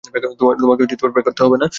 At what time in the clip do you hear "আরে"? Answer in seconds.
0.03-0.19